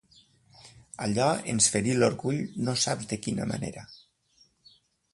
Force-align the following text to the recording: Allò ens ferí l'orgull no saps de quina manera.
Allò 1.07 1.27
ens 1.53 1.69
ferí 1.75 1.95
l'orgull 1.99 2.41
no 2.65 2.77
saps 2.87 3.13
de 3.15 3.23
quina 3.27 3.49
manera. 3.55 3.89